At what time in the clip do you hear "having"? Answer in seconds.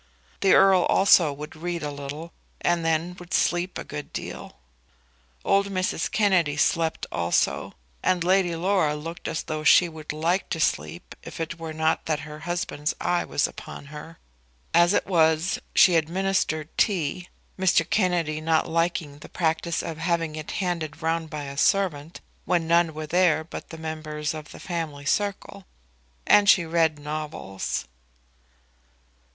19.99-20.35